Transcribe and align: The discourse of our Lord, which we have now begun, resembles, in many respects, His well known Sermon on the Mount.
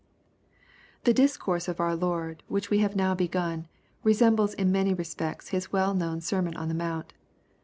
The 1.03 1.13
discourse 1.13 1.67
of 1.67 1.79
our 1.79 1.95
Lord, 1.95 2.41
which 2.47 2.71
we 2.71 2.79
have 2.79 2.95
now 2.95 3.13
begun, 3.13 3.67
resembles, 4.03 4.55
in 4.55 4.71
many 4.71 4.95
respects, 4.95 5.49
His 5.49 5.71
well 5.71 5.93
known 5.93 6.21
Sermon 6.21 6.57
on 6.57 6.69
the 6.69 6.73
Mount. 6.73 7.13